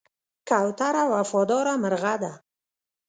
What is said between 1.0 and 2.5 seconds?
وفاداره مرغه ده.